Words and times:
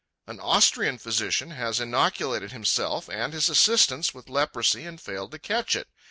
An 0.25 0.39
Austrian 0.39 0.97
physician 0.97 1.51
has 1.51 1.79
inoculated 1.79 2.51
himself 2.51 3.07
and 3.07 3.33
his 3.33 3.49
assistants 3.49 4.15
with 4.15 4.29
leprosy 4.29 4.83
and 4.83 4.99
failed 4.99 5.29
to 5.33 5.37
catch 5.37 5.75
it. 5.75 5.89